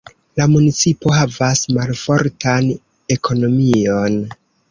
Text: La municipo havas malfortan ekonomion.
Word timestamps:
La 0.39 0.45
municipo 0.53 1.11
havas 1.17 1.61
malfortan 1.77 2.71
ekonomion. 3.17 4.19